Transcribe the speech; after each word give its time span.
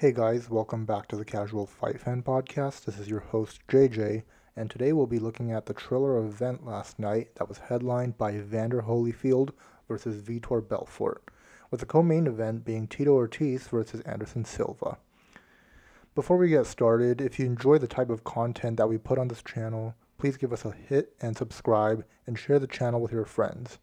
Hey 0.00 0.12
guys, 0.12 0.48
welcome 0.48 0.86
back 0.86 1.08
to 1.08 1.16
the 1.16 1.26
Casual 1.26 1.66
Fight 1.66 2.00
Fan 2.00 2.22
Podcast. 2.22 2.86
This 2.86 2.98
is 2.98 3.06
your 3.06 3.20
host 3.20 3.60
JJ, 3.68 4.22
and 4.56 4.70
today 4.70 4.94
we'll 4.94 5.06
be 5.06 5.18
looking 5.18 5.52
at 5.52 5.66
the 5.66 5.74
Triller 5.74 6.16
event 6.16 6.64
last 6.64 6.98
night 6.98 7.34
that 7.34 7.50
was 7.50 7.58
headlined 7.58 8.16
by 8.16 8.32
Evander 8.32 8.80
Holyfield 8.80 9.50
versus 9.88 10.22
Vitor 10.22 10.66
Belfort, 10.66 11.22
with 11.70 11.80
the 11.80 11.86
co-main 11.86 12.26
event 12.26 12.64
being 12.64 12.86
Tito 12.86 13.12
Ortiz 13.12 13.68
versus 13.68 14.00
Anderson 14.06 14.46
Silva. 14.46 14.96
Before 16.14 16.38
we 16.38 16.48
get 16.48 16.64
started, 16.64 17.20
if 17.20 17.38
you 17.38 17.44
enjoy 17.44 17.76
the 17.76 17.86
type 17.86 18.08
of 18.08 18.24
content 18.24 18.78
that 18.78 18.88
we 18.88 18.96
put 18.96 19.18
on 19.18 19.28
this 19.28 19.42
channel, 19.42 19.94
please 20.16 20.38
give 20.38 20.54
us 20.54 20.64
a 20.64 20.72
hit 20.72 21.12
and 21.20 21.36
subscribe 21.36 22.06
and 22.26 22.38
share 22.38 22.58
the 22.58 22.66
channel 22.66 23.02
with 23.02 23.12
your 23.12 23.26
friends. 23.26 23.78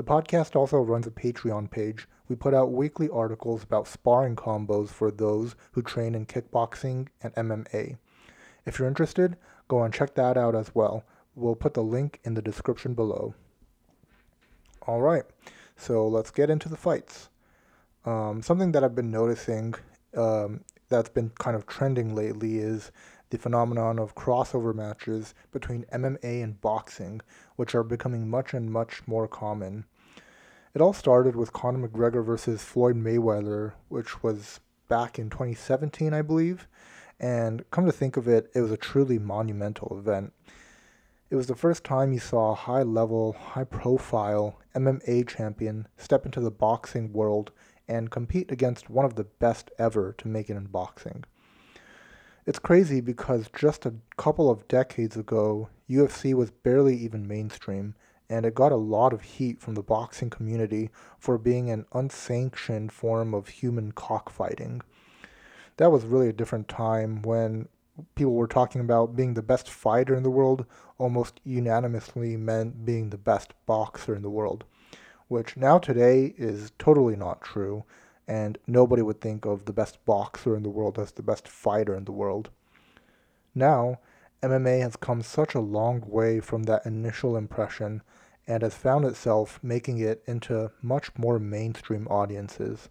The 0.00 0.06
podcast 0.06 0.56
also 0.56 0.78
runs 0.78 1.06
a 1.06 1.10
Patreon 1.10 1.70
page. 1.70 2.08
We 2.26 2.34
put 2.34 2.54
out 2.54 2.72
weekly 2.72 3.10
articles 3.10 3.62
about 3.62 3.86
sparring 3.86 4.34
combos 4.34 4.88
for 4.88 5.10
those 5.10 5.56
who 5.72 5.82
train 5.82 6.14
in 6.14 6.24
kickboxing 6.24 7.08
and 7.22 7.34
MMA. 7.34 7.98
If 8.64 8.78
you're 8.78 8.88
interested, 8.88 9.36
go 9.68 9.82
and 9.82 9.92
check 9.92 10.14
that 10.14 10.38
out 10.38 10.54
as 10.54 10.74
well. 10.74 11.04
We'll 11.34 11.54
put 11.54 11.74
the 11.74 11.82
link 11.82 12.18
in 12.24 12.32
the 12.32 12.40
description 12.40 12.94
below. 12.94 13.34
All 14.86 15.02
right, 15.02 15.24
so 15.76 16.08
let's 16.08 16.30
get 16.30 16.48
into 16.48 16.70
the 16.70 16.78
fights. 16.78 17.28
Um, 18.06 18.40
something 18.40 18.72
that 18.72 18.82
I've 18.82 18.94
been 18.94 19.10
noticing 19.10 19.74
um, 20.16 20.64
that's 20.88 21.10
been 21.10 21.28
kind 21.38 21.54
of 21.54 21.66
trending 21.66 22.14
lately 22.14 22.56
is 22.56 22.90
the 23.28 23.36
phenomenon 23.36 23.98
of 23.98 24.14
crossover 24.14 24.74
matches 24.74 25.34
between 25.52 25.84
MMA 25.92 26.42
and 26.42 26.58
boxing, 26.62 27.20
which 27.56 27.74
are 27.74 27.84
becoming 27.84 28.30
much 28.30 28.54
and 28.54 28.72
much 28.72 29.06
more 29.06 29.28
common. 29.28 29.84
It 30.72 30.80
all 30.80 30.92
started 30.92 31.34
with 31.34 31.52
Conor 31.52 31.88
McGregor 31.88 32.24
versus 32.24 32.62
Floyd 32.62 32.94
Mayweather, 32.94 33.72
which 33.88 34.22
was 34.22 34.60
back 34.88 35.18
in 35.18 35.28
2017, 35.28 36.14
I 36.14 36.22
believe. 36.22 36.68
And 37.18 37.68
come 37.72 37.86
to 37.86 37.92
think 37.92 38.16
of 38.16 38.28
it, 38.28 38.50
it 38.54 38.60
was 38.60 38.70
a 38.70 38.76
truly 38.76 39.18
monumental 39.18 39.98
event. 39.98 40.32
It 41.28 41.34
was 41.34 41.48
the 41.48 41.56
first 41.56 41.82
time 41.82 42.12
you 42.12 42.20
saw 42.20 42.52
a 42.52 42.56
high 42.56 42.82
level, 42.82 43.32
high 43.32 43.64
profile 43.64 44.60
MMA 44.76 45.26
champion 45.26 45.88
step 45.96 46.24
into 46.24 46.40
the 46.40 46.52
boxing 46.52 47.12
world 47.12 47.50
and 47.88 48.10
compete 48.10 48.52
against 48.52 48.88
one 48.88 49.04
of 49.04 49.16
the 49.16 49.24
best 49.24 49.70
ever 49.76 50.12
to 50.18 50.28
make 50.28 50.48
it 50.48 50.56
in 50.56 50.66
boxing. 50.66 51.24
It's 52.46 52.60
crazy 52.60 53.00
because 53.00 53.50
just 53.56 53.86
a 53.86 53.94
couple 54.16 54.48
of 54.48 54.68
decades 54.68 55.16
ago, 55.16 55.68
UFC 55.88 56.32
was 56.32 56.52
barely 56.52 56.96
even 56.96 57.26
mainstream, 57.26 57.96
and 58.30 58.46
it 58.46 58.54
got 58.54 58.70
a 58.70 58.76
lot 58.76 59.12
of 59.12 59.22
heat 59.22 59.60
from 59.60 59.74
the 59.74 59.82
boxing 59.82 60.30
community 60.30 60.88
for 61.18 61.36
being 61.36 61.68
an 61.68 61.84
unsanctioned 61.92 62.92
form 62.92 63.34
of 63.34 63.48
human 63.48 63.90
cockfighting. 63.90 64.80
That 65.76 65.90
was 65.90 66.04
really 66.04 66.28
a 66.28 66.32
different 66.32 66.68
time 66.68 67.22
when 67.22 67.68
people 68.14 68.34
were 68.34 68.46
talking 68.46 68.80
about 68.80 69.16
being 69.16 69.34
the 69.34 69.42
best 69.42 69.68
fighter 69.68 70.14
in 70.14 70.22
the 70.22 70.30
world 70.30 70.64
almost 70.96 71.40
unanimously 71.44 72.36
meant 72.36 72.84
being 72.86 73.10
the 73.10 73.18
best 73.18 73.52
boxer 73.66 74.14
in 74.14 74.22
the 74.22 74.30
world, 74.30 74.64
which 75.26 75.56
now 75.56 75.78
today 75.78 76.32
is 76.38 76.72
totally 76.78 77.16
not 77.16 77.42
true 77.42 77.84
and 78.28 78.58
nobody 78.68 79.02
would 79.02 79.20
think 79.20 79.44
of 79.44 79.64
the 79.64 79.72
best 79.72 80.02
boxer 80.04 80.54
in 80.54 80.62
the 80.62 80.70
world 80.70 81.00
as 81.00 81.10
the 81.12 81.22
best 81.22 81.48
fighter 81.48 81.96
in 81.96 82.04
the 82.04 82.12
world. 82.12 82.48
Now, 83.56 83.98
MMA 84.40 84.80
has 84.82 84.94
come 84.94 85.20
such 85.20 85.54
a 85.54 85.60
long 85.60 86.02
way 86.06 86.38
from 86.38 86.62
that 86.62 86.86
initial 86.86 87.36
impression 87.36 88.02
and 88.50 88.64
has 88.64 88.74
found 88.74 89.04
itself 89.04 89.60
making 89.62 89.98
it 89.98 90.24
into 90.26 90.72
much 90.82 91.16
more 91.16 91.38
mainstream 91.38 92.08
audiences. 92.08 92.88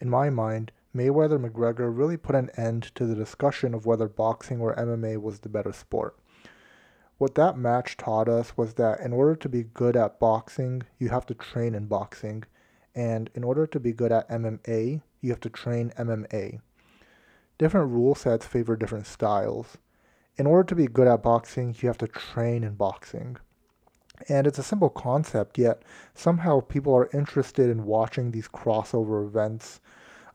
In 0.00 0.10
my 0.10 0.30
mind, 0.30 0.72
Mayweather 0.92 1.38
McGregor 1.38 1.96
really 1.96 2.16
put 2.16 2.34
an 2.34 2.50
end 2.56 2.92
to 2.96 3.06
the 3.06 3.14
discussion 3.14 3.72
of 3.72 3.86
whether 3.86 4.08
boxing 4.08 4.60
or 4.60 4.74
MMA 4.74 5.22
was 5.22 5.38
the 5.38 5.48
better 5.48 5.72
sport. 5.72 6.18
What 7.18 7.36
that 7.36 7.56
match 7.56 7.96
taught 7.96 8.28
us 8.28 8.56
was 8.56 8.74
that 8.74 8.98
in 8.98 9.12
order 9.12 9.36
to 9.36 9.48
be 9.48 9.62
good 9.62 9.96
at 9.96 10.18
boxing, 10.18 10.82
you 10.98 11.08
have 11.10 11.26
to 11.26 11.34
train 11.34 11.76
in 11.76 11.86
boxing, 11.86 12.42
and 12.96 13.30
in 13.32 13.44
order 13.44 13.68
to 13.68 13.78
be 13.78 13.92
good 13.92 14.10
at 14.10 14.28
MMA, 14.28 15.02
you 15.20 15.30
have 15.30 15.40
to 15.40 15.50
train 15.50 15.92
MMA. 15.96 16.60
Different 17.58 17.92
rule 17.92 18.16
sets 18.16 18.44
favor 18.44 18.74
different 18.74 19.06
styles. 19.06 19.78
In 20.36 20.48
order 20.48 20.64
to 20.64 20.74
be 20.74 20.88
good 20.88 21.06
at 21.06 21.22
boxing, 21.22 21.76
you 21.78 21.86
have 21.86 21.98
to 21.98 22.08
train 22.08 22.64
in 22.64 22.74
boxing. 22.74 23.36
And 24.28 24.46
it's 24.46 24.58
a 24.58 24.62
simple 24.62 24.90
concept, 24.90 25.58
yet 25.58 25.82
somehow 26.14 26.60
people 26.60 26.94
are 26.94 27.10
interested 27.12 27.68
in 27.68 27.84
watching 27.84 28.30
these 28.30 28.48
crossover 28.48 29.26
events. 29.26 29.80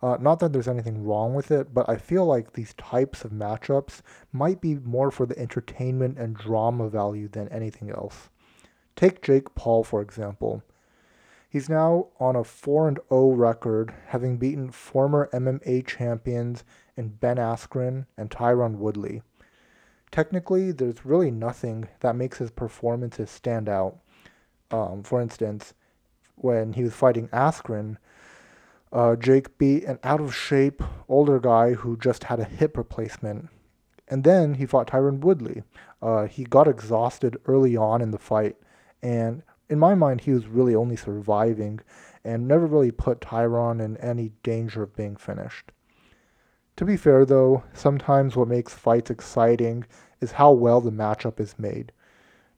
Uh, 0.01 0.17
not 0.19 0.39
that 0.39 0.53
there's 0.53 0.67
anything 0.67 1.03
wrong 1.03 1.33
with 1.33 1.49
it, 1.51 1.73
but 1.73 1.89
I 1.89 1.97
feel 1.97 2.25
like 2.25 2.53
these 2.53 2.73
types 2.75 3.23
of 3.23 3.31
matchups 3.31 4.01
might 4.31 4.61
be 4.61 4.75
more 4.75 5.11
for 5.11 5.25
the 5.25 5.37
entertainment 5.39 6.17
and 6.17 6.35
drama 6.35 6.89
value 6.89 7.27
than 7.27 7.49
anything 7.49 7.89
else. 7.89 8.29
Take 8.95 9.21
Jake 9.21 9.55
Paul, 9.55 9.83
for 9.83 10.01
example. 10.01 10.63
He's 11.49 11.69
now 11.69 12.09
on 12.19 12.35
a 12.35 12.43
4 12.43 12.95
0 13.09 13.31
record, 13.31 13.93
having 14.07 14.37
beaten 14.37 14.71
former 14.71 15.29
MMA 15.33 15.87
champions 15.87 16.63
in 16.95 17.09
Ben 17.09 17.37
Askren 17.37 18.05
and 18.17 18.29
Tyron 18.29 18.75
Woodley. 18.75 19.23
Technically, 20.11 20.71
there's 20.71 21.05
really 21.05 21.31
nothing 21.31 21.87
that 21.99 22.15
makes 22.15 22.39
his 22.39 22.51
performances 22.51 23.29
stand 23.29 23.69
out. 23.69 23.99
Um, 24.71 25.03
for 25.03 25.21
instance, 25.21 25.73
when 26.35 26.73
he 26.73 26.83
was 26.83 26.93
fighting 26.93 27.27
Askren, 27.29 27.97
uh, 28.91 29.15
Jake 29.15 29.57
beat 29.57 29.83
an 29.83 29.99
out 30.03 30.19
of 30.19 30.35
shape 30.35 30.81
older 31.07 31.39
guy 31.39 31.73
who 31.73 31.95
just 31.97 32.25
had 32.25 32.39
a 32.39 32.45
hip 32.45 32.75
replacement. 32.75 33.49
And 34.07 34.23
then 34.23 34.55
he 34.55 34.65
fought 34.65 34.87
Tyron 34.87 35.19
Woodley. 35.19 35.63
Uh, 36.01 36.25
he 36.25 36.43
got 36.43 36.67
exhausted 36.67 37.37
early 37.45 37.77
on 37.77 38.01
in 38.01 38.09
the 38.09 38.17
fight, 38.17 38.55
and 39.03 39.43
in 39.69 39.77
my 39.77 39.93
mind, 39.93 40.21
he 40.21 40.31
was 40.31 40.47
really 40.47 40.73
only 40.73 40.95
surviving 40.95 41.79
and 42.23 42.47
never 42.47 42.65
really 42.65 42.91
put 42.91 43.21
Tyron 43.21 43.83
in 43.83 43.97
any 43.97 44.31
danger 44.41 44.81
of 44.81 44.95
being 44.95 45.15
finished. 45.15 45.71
To 46.79 46.85
be 46.85 46.95
fair, 46.95 47.25
though, 47.25 47.65
sometimes 47.73 48.37
what 48.37 48.47
makes 48.47 48.73
fights 48.73 49.11
exciting 49.11 49.83
is 50.21 50.31
how 50.31 50.53
well 50.53 50.79
the 50.79 50.93
matchup 50.93 51.37
is 51.37 51.59
made. 51.59 51.91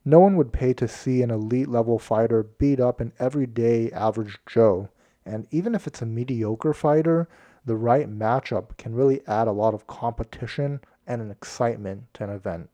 No 0.05 0.19
one 0.19 0.35
would 0.35 0.53
pay 0.53 0.73
to 0.73 0.87
see 0.87 1.23
an 1.23 1.31
elite 1.31 1.67
level 1.67 1.97
fighter 1.97 2.43
beat 2.43 2.79
up 2.79 3.01
an 3.01 3.13
everyday 3.17 3.91
average 3.91 4.37
Joe, 4.45 4.89
and 5.25 5.47
even 5.49 5.73
if 5.73 5.87
it's 5.87 6.03
a 6.03 6.05
mediocre 6.05 6.71
fighter, 6.71 7.27
the 7.65 7.75
right 7.75 8.07
matchup 8.07 8.77
can 8.77 8.93
really 8.93 9.25
add 9.25 9.47
a 9.47 9.51
lot 9.53 9.73
of 9.73 9.87
competition 9.87 10.81
and 11.07 11.19
an 11.19 11.31
excitement 11.31 12.03
to 12.13 12.23
an 12.25 12.29
event. 12.29 12.69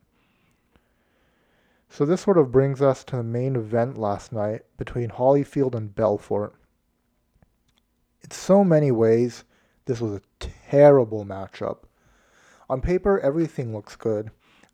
So 1.89 2.03
this 2.03 2.19
sort 2.19 2.37
of 2.37 2.51
brings 2.51 2.81
us 2.81 3.05
to 3.05 3.15
the 3.15 3.23
main 3.23 3.55
event 3.55 3.97
last 3.97 4.33
night 4.33 4.63
between 4.75 5.11
Holyfield 5.11 5.75
and 5.75 5.95
Belfort. 5.95 6.55
In 8.21 8.31
so 8.31 8.65
many 8.65 8.91
ways, 8.91 9.45
this 9.87 10.01
was 10.01 10.13
a 10.13 10.21
terrible 10.69 11.25
matchup. 11.25 11.79
On 12.69 12.81
paper, 12.81 13.19
everything 13.19 13.73
looks 13.73 13.95
good. 13.95 14.29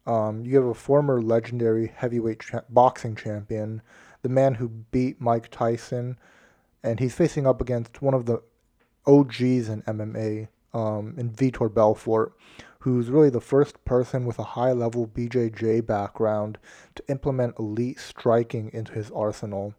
Um, 0.06 0.44
you 0.44 0.58
have 0.58 0.66
a 0.66 0.74
former 0.74 1.22
legendary 1.22 1.94
heavyweight 1.96 2.42
cha- 2.42 2.64
boxing 2.68 3.16
champion, 3.16 3.82
the 4.24 4.30
man 4.30 4.56
who 4.56 4.68
beat 4.68 5.22
Mike 5.22 5.50
Tyson, 5.50 6.18
and 6.84 7.00
he's 7.00 7.14
facing 7.14 7.48
up 7.48 7.62
against 7.62 8.02
one 8.02 8.14
of 8.14 8.26
the 8.26 8.42
OGs 9.06 9.70
in 9.70 9.84
MMA, 9.84 10.48
um, 10.74 11.14
in 11.18 11.30
Vitor 11.30 11.74
Belfort, 11.74 12.34
who's 12.80 13.10
really 13.10 13.30
the 13.30 13.40
first 13.40 13.86
person 13.86 14.26
with 14.26 14.40
a 14.40 14.44
high 14.44 14.74
level 14.74 15.08
BJJ 15.08 15.86
background 15.86 16.58
to 16.96 17.04
implement 17.08 17.58
elite 17.60 18.00
striking 18.00 18.72
into 18.74 18.94
his 18.94 19.12
arsenal. 19.12 19.76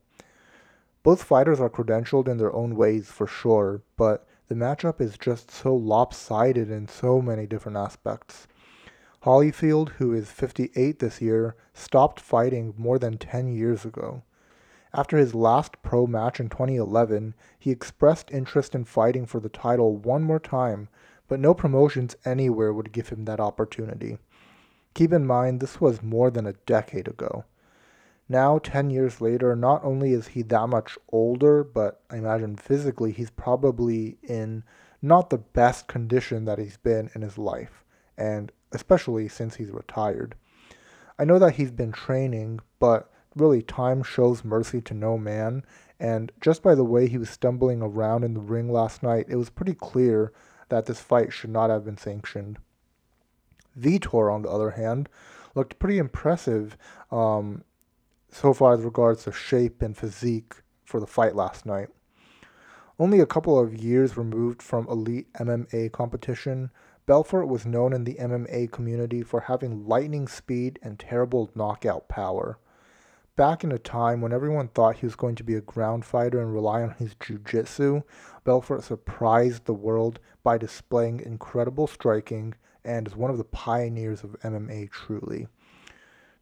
Both 1.03 1.25
fighters 1.25 1.61
are 1.61 1.69
credentialed 1.69 2.28
in 2.28 2.39
their 2.39 2.55
own 2.55 2.77
ways 2.77 3.11
for 3.11 3.27
sure, 3.27 3.83
but 3.99 4.27
the 4.49 4.55
matchup 4.55 5.00
is 5.00 5.16
just 5.19 5.50
so 5.50 5.75
lopsided 5.75 6.71
in 6.71 6.88
so 6.88 7.20
many 7.20 7.46
different 7.46 7.79
aspects. 7.79 8.46
Holyfield, 9.25 9.91
who 9.91 10.12
is 10.12 10.31
58 10.31 10.99
this 10.99 11.20
year, 11.20 11.56
stopped 11.73 12.20
fighting 12.20 12.75
more 12.76 12.99
than 12.99 13.19
10 13.19 13.49
years 13.49 13.85
ago. 13.85 14.23
After 14.93 15.17
his 15.17 15.35
last 15.35 15.81
pro 15.82 16.06
match 16.06 16.38
in 16.38 16.49
2011, 16.49 17.35
he 17.58 17.70
expressed 17.70 18.31
interest 18.31 18.75
in 18.75 18.85
fighting 18.85 19.26
for 19.26 19.41
the 19.41 19.49
title 19.49 19.96
one 19.96 20.23
more 20.23 20.38
time 20.38 20.88
but 21.29 21.41
no 21.41 21.55
promotions 21.55 22.17
anywhere 22.25 22.73
would 22.73 22.93
give 22.93 23.08
him 23.08 23.25
that 23.25 23.41
opportunity. 23.41 24.19
Keep 24.94 25.12
in 25.12 25.26
mind, 25.26 25.61
this 25.61 25.81
was 25.81 26.02
more 26.02 26.31
than 26.31 26.46
a 26.46 26.52
decade 26.52 27.08
ago. 27.08 27.44
Now, 28.29 28.59
10 28.59 28.91
years 28.91 29.21
later, 29.21 29.55
not 29.55 29.85
only 29.85 30.12
is 30.12 30.29
he 30.29 30.43
that 30.43 30.69
much 30.69 30.97
older, 31.12 31.62
but 31.62 32.00
I 32.11 32.17
imagine 32.17 32.56
physically 32.56 33.12
he's 33.12 33.31
probably 33.31 34.17
in 34.23 34.65
not 35.03 35.29
the 35.29 35.38
best 35.38 35.87
condition 35.87 36.47
that 36.47 36.59
he's 36.59 36.79
been 36.79 37.11
in 37.15 37.21
his 37.21 37.37
life, 37.37 37.85
and 38.17 38.50
especially 38.73 39.29
since 39.29 39.56
he's 39.56 39.71
retired. 39.71 40.35
I 41.19 41.25
know 41.25 41.38
that 41.38 41.56
he's 41.56 41.71
been 41.71 41.93
training, 41.93 42.61
but 42.79 43.12
really 43.37 43.61
time 43.61 44.03
shows 44.03 44.44
mercy 44.44 44.81
to 44.81 44.94
no 44.94 45.19
man, 45.19 45.62
and 46.00 46.32
just 46.41 46.62
by 46.62 46.75
the 46.75 46.85
way 46.85 47.06
he 47.06 47.19
was 47.19 47.29
stumbling 47.29 47.82
around 47.82 48.25
in 48.25 48.32
the 48.32 48.41
ring 48.41 48.73
last 48.73 49.03
night, 49.03 49.27
it 49.29 49.37
was 49.37 49.50
pretty 49.50 49.75
clear 49.75 50.32
that 50.70 50.87
this 50.87 51.00
fight 51.00 51.32
should 51.32 51.50
not 51.50 51.69
have 51.69 51.85
been 51.85 51.99
sanctioned. 51.99 52.59
Vitor, 53.79 54.32
on 54.32 54.43
the 54.43 54.49
other 54.49 54.70
hand, 54.70 55.09
looked 55.55 55.79
pretty 55.79 55.99
impressive 55.99 56.77
um, 57.11 57.62
so 58.34 58.52
far 58.52 58.75
as 58.75 58.82
regards 58.82 59.22
to 59.22 59.31
shape 59.31 59.81
and 59.81 59.96
physique 59.96 60.54
for 60.84 60.98
the 60.98 61.06
fight 61.06 61.36
last 61.36 61.64
night. 61.64 61.88
Only 62.98 63.20
a 63.20 63.26
couple 63.26 63.56
of 63.56 63.76
years 63.76 64.16
removed 64.16 64.60
from 64.60 64.88
elite 64.88 65.32
MMA 65.34 65.92
competition, 65.92 66.70
Belfort 67.06 67.46
was 67.46 67.64
known 67.64 67.92
in 67.92 68.02
the 68.02 68.14
MMA 68.14 68.72
community 68.72 69.22
for 69.22 69.42
having 69.42 69.86
lightning 69.86 70.26
speed 70.26 70.81
and 70.82 70.98
terrible 70.98 71.48
knockout 71.54 72.08
power. 72.08 72.58
Back 73.36 73.62
in 73.62 73.70
a 73.70 73.78
time 73.78 74.20
when 74.20 74.32
everyone 74.32 74.66
thought 74.66 74.96
he 74.96 75.06
was 75.06 75.14
going 75.14 75.36
to 75.36 75.44
be 75.44 75.54
a 75.54 75.60
ground 75.60 76.04
fighter 76.04 76.40
and 76.40 76.52
rely 76.52 76.82
on 76.82 76.90
his 76.90 77.14
jiu-jitsu, 77.14 78.02
Belfort 78.42 78.82
surprised 78.82 79.64
the 79.64 79.75
world 79.75 80.19
by 80.42 80.58
displaying 80.58 81.20
incredible 81.20 81.86
striking 81.86 82.54
and 82.84 83.06
is 83.06 83.14
one 83.14 83.31
of 83.31 83.38
the 83.38 83.44
pioneers 83.44 84.25
of 84.25 84.36
MMA 84.42 84.90
truly. 84.90 85.46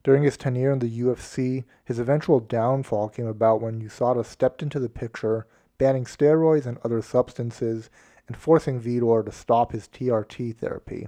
During 0.03 0.23
his 0.23 0.35
tenure 0.35 0.71
in 0.71 0.79
the 0.79 1.01
UFC, 1.01 1.63
his 1.85 1.97
eventual 1.97 2.41
downfall 2.41 3.09
came 3.09 3.27
about 3.27 3.61
when 3.61 3.81
USADA 3.81 4.25
stepped 4.25 4.61
into 4.61 4.79
the 4.79 4.89
picture, 4.89 5.47
banning 5.77 6.03
steroids 6.03 6.65
and 6.65 6.77
other 6.83 7.01
substances, 7.01 7.89
and 8.27 8.35
forcing 8.35 8.81
Vitor 8.81 9.25
to 9.25 9.31
stop 9.31 9.71
his 9.71 9.87
TRT 9.87 10.57
therapy. 10.57 11.07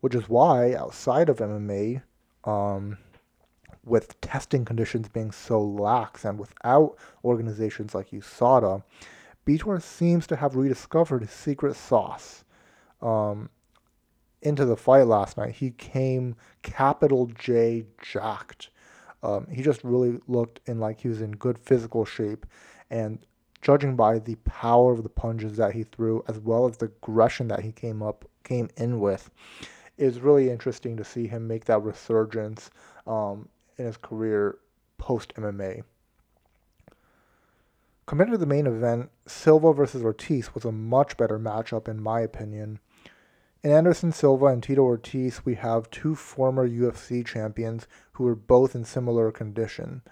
Which 0.00 0.14
is 0.14 0.28
why, 0.28 0.74
outside 0.74 1.28
of 1.28 1.38
MMA, 1.38 2.02
um, 2.44 2.98
with 3.84 4.20
testing 4.20 4.64
conditions 4.64 5.08
being 5.08 5.30
so 5.30 5.60
lax 5.60 6.24
and 6.24 6.38
without 6.38 6.96
organizations 7.24 7.94
like 7.94 8.10
USADA, 8.10 8.82
Vitor 9.46 9.80
seems 9.82 10.26
to 10.26 10.36
have 10.36 10.56
rediscovered 10.56 11.22
his 11.22 11.30
secret 11.30 11.76
sauce. 11.76 12.44
Um, 13.02 13.50
into 14.42 14.64
the 14.64 14.76
fight 14.76 15.06
last 15.06 15.36
night, 15.36 15.54
he 15.54 15.70
came 15.70 16.36
capital 16.62 17.26
J 17.26 17.86
jacked. 18.02 18.70
Um, 19.22 19.46
he 19.50 19.62
just 19.62 19.82
really 19.82 20.20
looked 20.28 20.60
in 20.66 20.78
like 20.78 21.00
he 21.00 21.08
was 21.08 21.20
in 21.20 21.32
good 21.32 21.58
physical 21.58 22.04
shape, 22.04 22.46
and 22.90 23.18
judging 23.62 23.96
by 23.96 24.18
the 24.18 24.36
power 24.44 24.92
of 24.92 25.02
the 25.02 25.08
punches 25.08 25.56
that 25.56 25.72
he 25.72 25.82
threw, 25.82 26.22
as 26.28 26.38
well 26.38 26.66
as 26.68 26.76
the 26.76 26.86
aggression 26.86 27.48
that 27.48 27.60
he 27.60 27.72
came 27.72 28.02
up 28.02 28.24
came 28.44 28.68
in 28.76 29.00
with, 29.00 29.30
is 29.98 30.20
really 30.20 30.50
interesting 30.50 30.96
to 30.96 31.04
see 31.04 31.26
him 31.26 31.48
make 31.48 31.64
that 31.64 31.82
resurgence 31.82 32.70
um, 33.06 33.48
in 33.78 33.86
his 33.86 33.96
career 33.96 34.58
post 34.98 35.34
MMA. 35.34 35.82
Compared 38.06 38.30
to 38.30 38.38
the 38.38 38.46
main 38.46 38.68
event, 38.68 39.10
Silva 39.26 39.72
versus 39.72 40.04
Ortiz 40.04 40.54
was 40.54 40.64
a 40.64 40.70
much 40.70 41.16
better 41.16 41.40
matchup 41.40 41.88
in 41.88 42.00
my 42.00 42.20
opinion. 42.20 42.78
In 43.66 43.72
Anderson 43.72 44.12
Silva 44.12 44.46
and 44.46 44.62
Tito 44.62 44.82
Ortiz, 44.82 45.44
we 45.44 45.56
have 45.56 45.90
two 45.90 46.14
former 46.14 46.68
UFC 46.68 47.26
champions 47.26 47.88
who 48.12 48.24
are 48.28 48.36
both 48.36 48.76
in 48.76 48.84
similar 48.84 49.32
condition. 49.32 50.02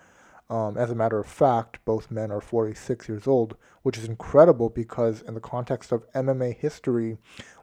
Um, 0.51 0.77
as 0.77 0.91
a 0.91 0.97
matter 0.97 1.21
of 1.21 1.29
fact, 1.29 1.79
both 1.85 2.11
men 2.11 2.33
are 2.33 2.41
46 2.41 3.09
years 3.09 3.29
old, 3.29 3.57
which 3.83 3.97
is 3.97 4.07
incredible 4.07 4.71
because, 4.71 5.23
in 5.23 5.35
the 5.35 5.41
context 5.41 5.93
of 5.93 6.11
MMA 6.15 6.57
history, 6.57 7.17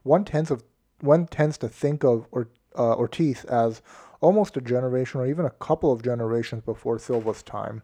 one 0.03 0.23
tends, 0.23 0.49
of, 0.49 0.63
one 1.01 1.27
tends 1.27 1.57
to 1.57 1.67
think 1.67 2.05
of 2.05 2.25
or, 2.31 2.47
uh, 2.77 2.95
Ortiz 2.95 3.43
as 3.43 3.81
almost 4.21 4.55
a 4.55 4.61
generation 4.61 5.19
or 5.19 5.27
even 5.27 5.45
a 5.45 5.49
couple 5.49 5.91
of 5.91 6.03
generations 6.03 6.61
before 6.61 6.99
Silva's 6.99 7.43
time. 7.43 7.83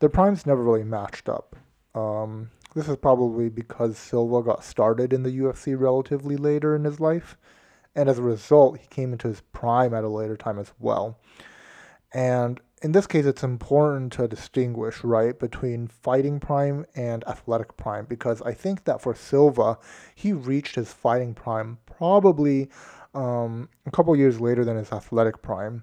Their 0.00 0.08
primes 0.08 0.44
never 0.44 0.64
really 0.64 0.82
matched 0.82 1.28
up. 1.28 1.54
Um, 1.94 2.50
this 2.74 2.88
is 2.88 2.96
probably 2.96 3.48
because 3.48 3.98
Silva 3.98 4.42
got 4.42 4.64
started 4.64 5.12
in 5.12 5.22
the 5.22 5.38
UFC 5.38 5.78
relatively 5.78 6.36
later 6.36 6.76
in 6.76 6.84
his 6.84 7.00
life, 7.00 7.36
and 7.94 8.08
as 8.08 8.18
a 8.18 8.22
result, 8.22 8.78
he 8.78 8.86
came 8.88 9.12
into 9.12 9.28
his 9.28 9.40
prime 9.52 9.94
at 9.94 10.04
a 10.04 10.08
later 10.08 10.36
time 10.36 10.58
as 10.58 10.72
well. 10.78 11.18
And 12.12 12.60
in 12.82 12.92
this 12.92 13.06
case, 13.06 13.26
it's 13.26 13.42
important 13.42 14.12
to 14.14 14.28
distinguish, 14.28 15.02
right, 15.02 15.38
between 15.38 15.88
fighting 15.88 16.38
prime 16.38 16.86
and 16.94 17.26
athletic 17.26 17.76
prime, 17.76 18.06
because 18.06 18.40
I 18.42 18.52
think 18.52 18.84
that 18.84 19.00
for 19.00 19.14
Silva, 19.14 19.78
he 20.14 20.32
reached 20.32 20.76
his 20.76 20.92
fighting 20.92 21.34
prime 21.34 21.78
probably 21.86 22.70
um, 23.14 23.68
a 23.86 23.90
couple 23.90 24.14
years 24.14 24.40
later 24.40 24.64
than 24.64 24.76
his 24.76 24.92
athletic 24.92 25.42
prime. 25.42 25.82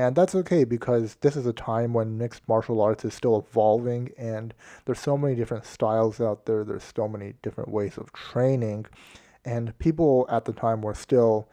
And 0.00 0.16
that's 0.16 0.34
okay 0.34 0.64
because 0.64 1.16
this 1.16 1.36
is 1.36 1.44
a 1.44 1.52
time 1.52 1.92
when 1.92 2.16
mixed 2.16 2.48
martial 2.48 2.80
arts 2.80 3.04
is 3.04 3.12
still 3.12 3.38
evolving 3.38 4.12
and 4.16 4.54
there's 4.86 4.98
so 4.98 5.18
many 5.18 5.34
different 5.34 5.66
styles 5.66 6.22
out 6.22 6.46
there, 6.46 6.64
there's 6.64 6.90
so 6.96 7.06
many 7.06 7.34
different 7.42 7.70
ways 7.70 7.98
of 7.98 8.10
training. 8.14 8.86
And 9.44 9.78
people 9.78 10.24
at 10.30 10.46
the 10.46 10.54
time 10.54 10.80
were 10.80 10.94
still, 10.94 11.50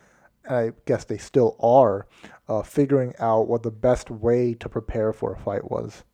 I 0.50 0.72
guess 0.86 1.04
they 1.04 1.18
still 1.18 1.58
are, 1.60 2.08
uh, 2.48 2.62
figuring 2.62 3.14
out 3.20 3.50
what 3.50 3.64
the 3.64 3.70
best 3.70 4.10
way 4.10 4.54
to 4.54 4.70
prepare 4.70 5.12
for 5.12 5.34
a 5.34 5.38
fight 5.38 5.70
was. 5.70 6.06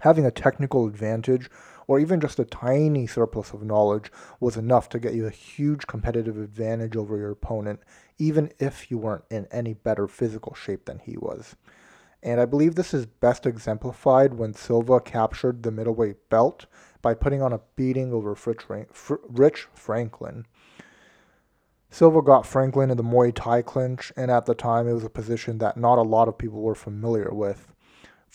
Having 0.00 0.26
a 0.26 0.32
technical 0.32 0.88
advantage 0.88 1.48
or 1.86 2.00
even 2.00 2.20
just 2.20 2.38
a 2.38 2.44
tiny 2.44 3.06
surplus 3.06 3.52
of 3.52 3.62
knowledge 3.62 4.10
was 4.40 4.56
enough 4.56 4.88
to 4.88 4.98
get 4.98 5.14
you 5.14 5.26
a 5.26 5.30
huge 5.30 5.86
competitive 5.86 6.36
advantage 6.36 6.96
over 6.96 7.16
your 7.16 7.30
opponent, 7.30 7.80
even 8.18 8.52
if 8.58 8.90
you 8.90 8.98
weren't 8.98 9.24
in 9.30 9.46
any 9.50 9.72
better 9.72 10.08
physical 10.08 10.54
shape 10.54 10.84
than 10.86 10.98
he 10.98 11.16
was. 11.16 11.56
And 12.22 12.40
I 12.40 12.44
believe 12.44 12.74
this 12.74 12.92
is 12.92 13.06
best 13.06 13.46
exemplified 13.46 14.34
when 14.34 14.52
Silva 14.52 15.00
captured 15.00 15.62
the 15.62 15.70
middleweight 15.70 16.28
belt 16.28 16.66
by 17.00 17.14
putting 17.14 17.40
on 17.40 17.52
a 17.52 17.60
beating 17.76 18.12
over 18.12 18.36
Rich 19.28 19.68
Franklin. 19.74 20.46
Silva 21.88 22.20
got 22.20 22.44
Franklin 22.44 22.90
in 22.90 22.96
the 22.96 23.04
Muay 23.04 23.32
Thai 23.32 23.62
clinch, 23.62 24.12
and 24.16 24.28
at 24.30 24.46
the 24.46 24.56
time 24.56 24.88
it 24.88 24.92
was 24.92 25.04
a 25.04 25.10
position 25.10 25.58
that 25.58 25.76
not 25.76 25.98
a 25.98 26.02
lot 26.02 26.26
of 26.26 26.36
people 26.36 26.60
were 26.62 26.74
familiar 26.74 27.32
with. 27.32 27.72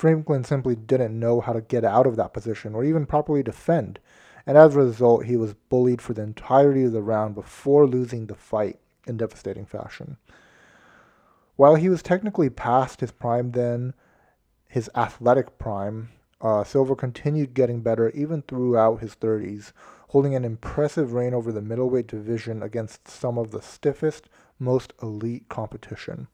Franklin 0.02 0.44
simply 0.44 0.76
didn't 0.76 1.20
know 1.20 1.42
how 1.42 1.54
to 1.54 1.62
get 1.62 1.86
out 1.86 2.08
of 2.08 2.16
that 2.16 2.34
position 2.34 2.74
or 2.74 2.84
even 2.84 3.06
properly 3.06 3.44
defend, 3.44 4.00
and 4.48 4.58
as 4.58 4.76
a 4.76 4.80
result, 4.80 5.26
he 5.26 5.38
was 5.38 5.54
bullied 5.54 6.02
for 6.02 6.14
the 6.14 6.24
entirety 6.24 6.86
of 6.86 6.92
the 6.92 7.04
round 7.04 7.36
before 7.36 7.86
losing 7.86 8.26
the 8.26 8.34
fight 8.34 8.80
in 9.06 9.18
devastating 9.18 9.64
fashion. 9.64 10.18
While 11.56 11.76
he 11.76 11.88
was 11.88 12.02
technically 12.02 12.50
past 12.50 13.02
his 13.02 13.12
prime 13.12 13.52
then, 13.52 13.94
his 14.68 14.90
athletic 14.96 15.60
prime, 15.60 16.10
uh, 16.42 16.64
Silva 16.64 16.96
continued 16.96 17.54
getting 17.54 17.82
better 17.82 18.10
even 18.10 18.42
throughout 18.42 19.02
his 19.02 19.14
30s, 19.14 19.72
holding 20.08 20.34
an 20.34 20.44
impressive 20.44 21.14
reign 21.14 21.36
over 21.36 21.52
the 21.52 21.62
middleweight 21.62 22.08
division 22.08 22.64
against 22.64 23.08
some 23.08 23.38
of 23.38 23.52
the 23.52 23.62
stiffest, 23.62 24.30
most 24.58 24.94
elite 25.04 25.48
competition. 25.48 26.28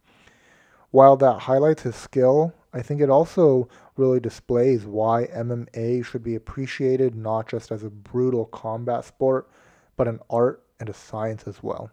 While 0.91 1.17
that 1.17 1.39
highlights 1.39 1.83
his 1.83 1.97
skill, 1.97 2.53
I 2.77 2.83
think 2.83 3.01
it 3.01 3.09
also 3.09 3.67
really 3.95 4.19
displays 4.19 4.85
why 4.85 5.25
MMA 5.27 6.05
should 6.05 6.21
be 6.21 6.35
appreciated 6.35 7.15
not 7.15 7.49
just 7.49 7.71
as 7.71 7.83
a 7.83 7.89
brutal 7.89 8.45
combat 8.45 9.03
sport, 9.03 9.49
but 9.95 10.07
an 10.07 10.19
art 10.29 10.63
and 10.79 10.87
a 10.87 10.93
science 10.93 11.47
as 11.47 11.63
well. 11.63 11.89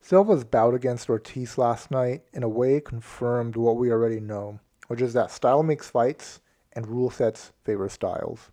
Silva's 0.00 0.44
bout 0.44 0.72
against 0.72 1.10
Ortiz 1.10 1.58
last 1.58 1.90
night, 1.90 2.22
in 2.32 2.42
a 2.42 2.48
way, 2.48 2.80
confirmed 2.80 3.56
what 3.56 3.76
we 3.76 3.92
already 3.92 4.20
know, 4.20 4.58
which 4.86 5.02
is 5.02 5.12
that 5.12 5.30
style 5.30 5.62
makes 5.62 5.90
fights 5.90 6.40
and 6.72 6.86
rule 6.86 7.10
sets 7.10 7.52
favor 7.64 7.90
styles. 7.90 8.50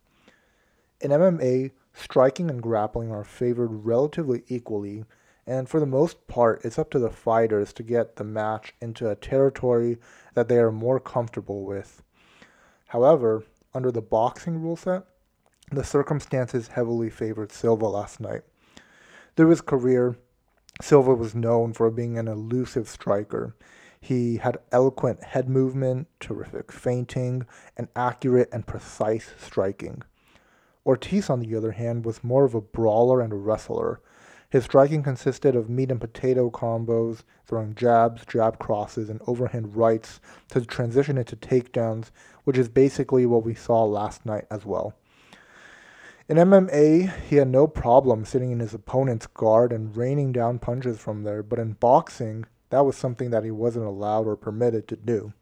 In 1.00 1.12
MMA, 1.12 1.72
striking 1.94 2.50
and 2.50 2.62
grappling 2.62 3.10
are 3.10 3.24
favored 3.24 3.86
relatively 3.86 4.44
equally, 4.50 5.06
and 5.48 5.70
for 5.70 5.80
the 5.80 5.86
most 5.86 6.28
part, 6.28 6.64
it's 6.64 6.80
up 6.80 6.90
to 6.92 7.00
the 7.00 7.10
fighters 7.10 7.72
to 7.74 7.84
get 7.84 8.16
the 8.16 8.24
match 8.24 8.74
into 8.82 9.10
a 9.10 9.16
territory 9.16 9.98
that 10.34 10.48
they 10.48 10.58
are 10.58 10.72
more 10.72 11.00
comfortable 11.00 11.64
with. 11.64 12.04
However, 12.88 13.44
under 13.74 13.92
the 13.92 14.02
boxing 14.02 14.62
rule 14.62 14.75
set, 14.75 15.04
the 15.72 15.84
circumstances 15.84 16.70
heavily 16.70 17.10
favored 17.10 17.52
Silva 17.52 17.86
last 17.86 18.20
night. 18.20 18.42
Through 19.36 19.50
his 19.50 19.62
career, 19.62 20.16
Silva 20.82 21.14
was 21.14 21.36
known 21.36 21.74
for 21.74 21.90
being 21.90 22.18
an 22.18 22.28
elusive 22.28 22.88
striker. 22.88 23.56
He 24.00 24.38
had 24.38 24.60
eloquent 24.72 25.24
head 25.24 25.50
movement, 25.50 26.08
terrific 26.20 26.72
feinting, 26.72 27.46
and 27.78 27.88
accurate 27.96 28.50
and 28.52 28.68
precise 28.68 29.34
striking. 29.38 30.04
Ortiz, 30.86 31.30
on 31.30 31.40
the 31.40 31.56
other 31.56 31.72
hand, 31.72 32.06
was 32.06 32.24
more 32.24 32.46
of 32.46 32.54
a 32.54 32.62
brawler 32.62 33.22
and 33.22 33.34
a 33.34 33.38
wrestler. 33.38 34.02
His 34.56 34.64
striking 34.64 35.04
consisted 35.04 35.54
of 35.54 35.70
meat 35.70 35.92
and 35.92 36.00
potato 36.00 36.50
combos, 36.50 37.24
throwing 37.46 37.76
jabs, 37.76 38.26
jab 38.26 38.58
crosses, 38.58 39.10
and 39.10 39.20
overhand 39.28 39.76
rights 39.76 40.22
to 40.52 40.62
transition 40.62 41.18
into 41.18 41.36
takedowns, 41.36 42.10
which 42.46 42.58
is 42.58 42.70
basically 42.70 43.26
what 43.26 43.44
we 43.44 43.54
saw 43.54 43.84
last 43.84 44.26
night 44.26 44.46
as 44.50 44.66
well. 44.66 44.94
In 46.30 46.38
MMA, 46.38 47.24
he 47.24 47.36
had 47.36 47.50
no 47.50 47.68
problem 47.68 48.24
sitting 48.24 48.52
in 48.52 48.62
his 48.62 48.74
opponent's 48.74 49.28
guard 49.28 49.74
and 49.74 49.94
raining 49.94 50.32
down 50.32 50.60
punches 50.60 51.00
from 51.00 51.24
there, 51.24 51.44
but 51.44 51.60
in 51.60 51.74
boxing, 51.74 52.46
that 52.70 52.86
was 52.86 52.96
something 52.96 53.32
that 53.32 53.44
he 53.44 53.52
wasn't 53.52 53.86
allowed 53.86 54.26
or 54.26 54.38
permitted 54.38 54.88
to 54.88 54.96
do. 54.96 55.34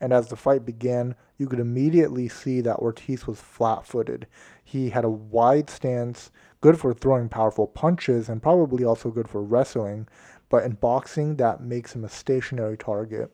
And 0.00 0.10
as 0.10 0.28
the 0.28 0.36
fight 0.36 0.64
began, 0.64 1.16
you 1.38 1.46
could 1.46 1.60
immediately 1.60 2.28
see 2.28 2.60
that 2.60 2.78
Ortiz 2.78 3.26
was 3.26 3.40
flat 3.40 3.86
footed. 3.86 4.26
He 4.64 4.90
had 4.90 5.04
a 5.04 5.10
wide 5.10 5.70
stance, 5.70 6.30
good 6.60 6.78
for 6.78 6.92
throwing 6.92 7.28
powerful 7.28 7.66
punches 7.66 8.28
and 8.28 8.42
probably 8.42 8.84
also 8.84 9.10
good 9.10 9.28
for 9.28 9.42
wrestling, 9.42 10.08
but 10.48 10.64
in 10.64 10.72
boxing, 10.72 11.36
that 11.36 11.62
makes 11.62 11.94
him 11.94 12.04
a 12.04 12.08
stationary 12.08 12.76
target. 12.76 13.30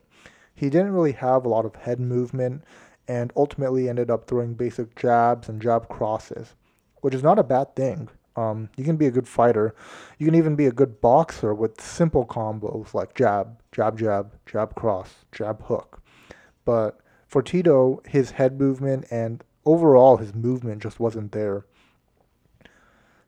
He 0.53 0.69
didn't 0.69 0.93
really 0.93 1.13
have 1.13 1.45
a 1.45 1.49
lot 1.49 1.65
of 1.65 1.75
head 1.75 1.99
movement 1.99 2.63
and 3.07 3.33
ultimately 3.35 3.89
ended 3.89 4.09
up 4.09 4.27
throwing 4.27 4.53
basic 4.53 4.95
jabs 4.95 5.49
and 5.49 5.61
jab 5.61 5.89
crosses, 5.89 6.55
which 7.01 7.13
is 7.13 7.23
not 7.23 7.39
a 7.39 7.43
bad 7.43 7.75
thing. 7.75 8.09
Um, 8.35 8.69
you 8.75 8.83
can 8.83 8.97
be 8.97 9.05
a 9.07 9.11
good 9.11 9.27
fighter. 9.27 9.73
You 10.17 10.25
can 10.25 10.35
even 10.35 10.55
be 10.55 10.65
a 10.65 10.71
good 10.71 10.99
boxer 11.01 11.53
with 11.53 11.79
simple 11.79 12.25
combos 12.25 12.93
like 12.93 13.15
jab, 13.15 13.61
jab, 13.71 13.97
jab, 13.97 14.33
jab, 14.45 14.75
cross, 14.75 15.25
jab, 15.31 15.63
hook. 15.63 16.01
But 16.65 16.99
for 17.35 17.41
Tito, 17.41 18.01
his 18.07 18.31
head 18.31 18.57
movement 18.61 19.03
and 19.11 19.43
overall 19.65 20.15
his 20.15 20.33
movement 20.33 20.81
just 20.81 21.01
wasn't 21.01 21.33
there. 21.33 21.65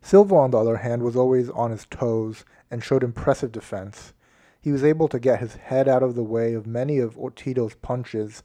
Silva, 0.02 0.34
on 0.34 0.52
the 0.52 0.58
other 0.58 0.78
hand, 0.78 1.04
was 1.04 1.18
always 1.18 1.50
on 1.50 1.72
his 1.72 1.86
toes 1.88 2.46
and 2.72 2.82
showed 2.82 3.04
impressive 3.04 3.52
defense. 3.52 4.14
He 4.62 4.72
was 4.72 4.82
able 4.82 5.10
to 5.10 5.20
get 5.20 5.42
his 5.42 5.56
head 5.58 5.90
out 5.90 6.04
of 6.04 6.16
the 6.16 6.24
way 6.24 6.54
of 6.54 6.66
many 6.66 7.00
of 7.00 7.20
Tito's 7.36 7.76
punches, 7.76 8.44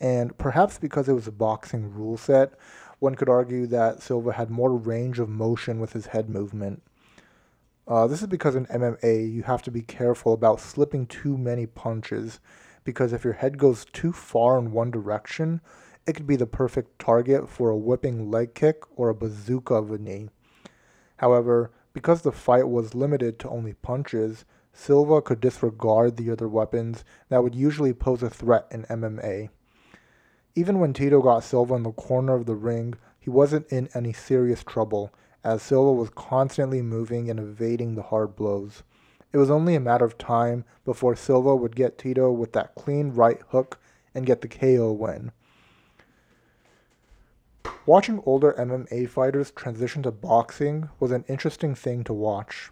and 0.00 0.36
perhaps 0.36 0.78
because 0.78 1.08
it 1.08 1.12
was 1.12 1.28
a 1.28 1.30
boxing 1.30 1.94
rule 1.94 2.16
set, 2.16 2.54
one 2.98 3.14
could 3.14 3.28
argue 3.28 3.68
that 3.68 4.02
Silva 4.02 4.32
had 4.32 4.50
more 4.50 4.74
range 4.76 5.20
of 5.20 5.28
motion 5.28 5.78
with 5.78 5.92
his 5.92 6.06
head 6.06 6.28
movement. 6.28 6.82
Uh, 7.86 8.08
this 8.08 8.20
is 8.20 8.26
because 8.26 8.56
in 8.56 8.66
MMA 8.66 9.32
you 9.32 9.44
have 9.44 9.62
to 9.62 9.70
be 9.70 9.82
careful 9.82 10.32
about 10.32 10.60
slipping 10.60 11.06
too 11.06 11.38
many 11.38 11.66
punches, 11.66 12.40
because 12.84 13.12
if 13.12 13.24
your 13.24 13.32
head 13.34 13.58
goes 13.58 13.84
too 13.86 14.12
far 14.12 14.58
in 14.58 14.72
one 14.72 14.90
direction, 14.90 15.60
it 16.06 16.14
could 16.14 16.26
be 16.26 16.36
the 16.36 16.46
perfect 16.46 16.98
target 16.98 17.48
for 17.48 17.70
a 17.70 17.76
whipping 17.76 18.30
leg 18.30 18.54
kick 18.54 18.82
or 18.96 19.08
a 19.08 19.14
bazooka 19.14 19.74
of 19.74 19.90
a 19.90 19.98
knee. 19.98 20.28
However, 21.16 21.70
because 21.92 22.22
the 22.22 22.32
fight 22.32 22.68
was 22.68 22.94
limited 22.94 23.38
to 23.38 23.48
only 23.48 23.72
punches, 23.72 24.44
Silva 24.72 25.22
could 25.22 25.40
disregard 25.40 26.16
the 26.16 26.30
other 26.30 26.48
weapons 26.48 27.04
that 27.28 27.42
would 27.42 27.54
usually 27.54 27.94
pose 27.94 28.22
a 28.22 28.28
threat 28.28 28.66
in 28.70 28.82
MMA. 28.84 29.48
Even 30.56 30.78
when 30.78 30.92
Tito 30.92 31.22
got 31.22 31.44
Silva 31.44 31.74
in 31.74 31.84
the 31.84 31.92
corner 31.92 32.34
of 32.34 32.46
the 32.46 32.54
ring, 32.54 32.94
he 33.18 33.30
wasn't 33.30 33.66
in 33.68 33.88
any 33.94 34.12
serious 34.12 34.62
trouble, 34.62 35.12
as 35.42 35.62
Silva 35.62 35.92
was 35.92 36.10
constantly 36.10 36.82
moving 36.82 37.30
and 37.30 37.38
evading 37.40 37.94
the 37.94 38.02
hard 38.02 38.36
blows. 38.36 38.82
It 39.34 39.38
was 39.38 39.50
only 39.50 39.74
a 39.74 39.80
matter 39.80 40.04
of 40.04 40.16
time 40.16 40.64
before 40.84 41.16
Silva 41.16 41.56
would 41.56 41.74
get 41.74 41.98
Tito 41.98 42.30
with 42.30 42.52
that 42.52 42.76
clean 42.76 43.10
right 43.10 43.42
hook 43.48 43.80
and 44.14 44.24
get 44.24 44.42
the 44.42 44.48
KO 44.48 44.92
win. 44.92 45.32
Watching 47.84 48.22
older 48.24 48.54
MMA 48.56 49.08
fighters 49.08 49.50
transition 49.50 50.04
to 50.04 50.12
boxing 50.12 50.88
was 51.00 51.10
an 51.10 51.24
interesting 51.26 51.74
thing 51.74 52.04
to 52.04 52.12
watch. 52.12 52.70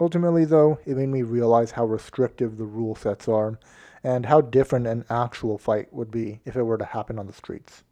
Ultimately, 0.00 0.44
though, 0.44 0.80
it 0.84 0.96
made 0.96 1.08
me 1.08 1.22
realize 1.22 1.70
how 1.70 1.84
restrictive 1.84 2.56
the 2.56 2.64
rule 2.64 2.96
sets 2.96 3.28
are 3.28 3.60
and 4.02 4.26
how 4.26 4.40
different 4.40 4.88
an 4.88 5.04
actual 5.08 5.56
fight 5.56 5.92
would 5.92 6.10
be 6.10 6.40
if 6.44 6.56
it 6.56 6.64
were 6.64 6.78
to 6.78 6.84
happen 6.84 7.16
on 7.16 7.28
the 7.28 7.32
streets. 7.32 7.84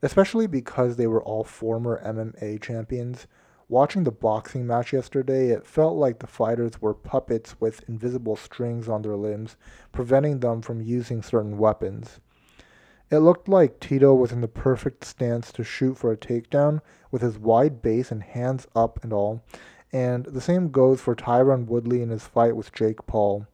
Especially 0.00 0.46
because 0.46 0.96
they 0.96 1.06
were 1.06 1.22
all 1.22 1.44
former 1.44 2.02
MMA 2.02 2.62
champions, 2.62 3.26
watching 3.68 4.04
the 4.04 4.10
boxing 4.10 4.66
match 4.66 4.92
yesterday, 4.92 5.50
it 5.50 5.66
felt 5.66 5.96
like 5.96 6.18
the 6.18 6.26
fighters 6.26 6.80
were 6.80 6.94
puppets 6.94 7.60
with 7.60 7.86
invisible 7.88 8.36
strings 8.36 8.88
on 8.88 9.02
their 9.02 9.16
limbs, 9.16 9.56
preventing 9.92 10.40
them 10.40 10.62
from 10.62 10.80
using 10.80 11.22
certain 11.22 11.58
weapons. 11.58 12.20
It 13.10 13.18
looked 13.18 13.48
like 13.48 13.80
Tito 13.80 14.14
was 14.14 14.32
in 14.32 14.40
the 14.40 14.48
perfect 14.48 15.04
stance 15.04 15.50
to 15.52 15.64
shoot 15.64 15.96
for 15.96 16.12
a 16.12 16.16
takedown 16.16 16.80
with 17.10 17.22
his 17.22 17.38
wide 17.38 17.80
base 17.80 18.10
and 18.10 18.22
hands 18.22 18.66
up 18.76 19.02
and 19.02 19.12
all, 19.12 19.42
and 19.92 20.26
the 20.26 20.40
same 20.40 20.70
goes 20.70 21.00
for 21.00 21.14
Tyron 21.14 21.66
Woodley 21.66 22.02
in 22.02 22.10
his 22.10 22.26
fight 22.26 22.54
with 22.54 22.72
Jake 22.72 23.06
Paul. 23.06 23.46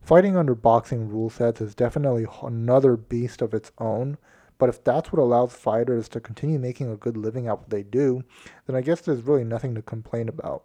Fighting 0.00 0.36
under 0.36 0.54
boxing 0.54 1.08
rule 1.08 1.28
sets 1.28 1.60
is 1.60 1.74
definitely 1.74 2.26
another 2.42 2.96
beast 2.96 3.42
of 3.42 3.52
its 3.52 3.72
own, 3.78 4.16
but 4.58 4.68
if 4.68 4.82
that's 4.84 5.12
what 5.12 5.22
allows 5.22 5.54
fighters 5.54 6.08
to 6.10 6.20
continue 6.20 6.58
making 6.58 6.90
a 6.90 6.96
good 6.96 7.16
living 7.16 7.46
at 7.46 7.58
what 7.58 7.70
they 7.70 7.82
do, 7.82 8.24
then 8.66 8.76
I 8.76 8.80
guess 8.80 9.00
there's 9.00 9.22
really 9.22 9.44
nothing 9.44 9.74
to 9.74 9.82
complain 9.82 10.28
about. 10.28 10.64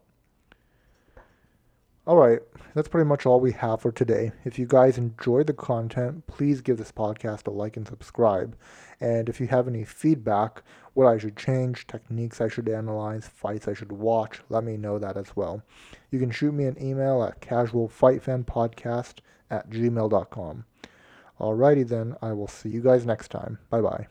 Alright, 2.06 2.40
that's 2.76 2.90
pretty 2.90 3.08
much 3.08 3.26
all 3.26 3.40
we 3.40 3.54
have 3.54 3.80
for 3.80 3.92
today. 3.94 4.34
If 4.44 4.60
you 4.60 4.66
guys 4.66 4.98
enjoyed 4.98 5.48
the 5.48 5.54
content, 5.54 6.28
please 6.28 6.60
give 6.60 6.78
this 6.78 6.92
podcast 6.92 7.48
a 7.48 7.52
like 7.52 7.78
and 7.78 7.88
subscribe. 7.88 8.58
And 9.00 9.30
if 9.30 9.40
you 9.40 9.48
have 9.48 9.70
any 9.70 9.86
feedback, 9.86 10.64
what 10.96 11.08
I 11.08 11.18
should 11.18 11.38
change, 11.38 11.88
techniques 11.88 12.42
I 12.42 12.50
should 12.50 12.68
analyze, 12.68 13.30
fights 13.30 13.70
I 13.70 13.74
should 13.74 13.94
watch, 13.94 14.42
let 14.50 14.66
me 14.66 14.76
know 14.76 15.00
that 15.00 15.16
as 15.16 15.34
well. 15.38 15.64
You 16.12 16.20
can 16.20 16.30
shoot 16.30 16.54
me 16.54 16.66
an 16.66 16.76
email 16.82 17.24
at 17.24 17.40
casualfightfanpodcast 17.40 19.20
at 19.50 19.70
gmail.com. 19.70 20.66
Alrighty 21.40 21.88
then, 21.88 22.16
I 22.22 22.34
will 22.34 22.48
see 22.48 22.70
you 22.70 22.82
guys 22.82 23.06
next 23.06 23.30
time. 23.30 23.60
Bye 23.70 23.82
bye. 23.82 24.08